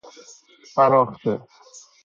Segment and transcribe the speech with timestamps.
[0.73, 1.33] فراخته